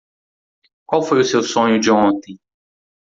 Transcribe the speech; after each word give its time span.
Qual 0.87 1.03
foi 1.03 1.19
o 1.21 1.23
seu 1.23 1.43
sonho 1.43 1.79
de 1.79 1.91
ontem? 1.91 2.39